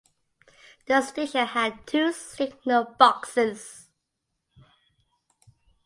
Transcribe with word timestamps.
The 0.87 1.03
station 1.03 1.45
had 1.45 1.85
two 1.85 2.11
signal 2.11 2.95
boxes. 2.97 3.85